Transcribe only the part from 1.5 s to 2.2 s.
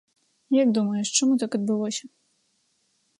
адбылося?